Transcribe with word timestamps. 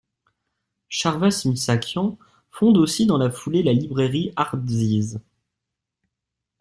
Charvarche 0.89 1.45
Missakian 1.45 2.17
fonde 2.49 2.77
aussi 2.79 3.05
dans 3.05 3.19
la 3.19 3.29
foulée 3.29 3.61
la 3.61 3.71
librairie 3.71 4.33
Ardziv. 4.35 5.19